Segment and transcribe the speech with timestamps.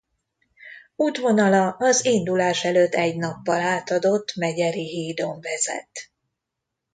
[0.95, 6.11] Útvonala az indulása előtt egy nappal átadott Megyeri hídon vezet.